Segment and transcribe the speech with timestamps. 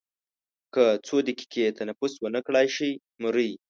[0.73, 2.89] که څو دقیقې تنفس ونه کړای شي
[3.21, 3.51] مري.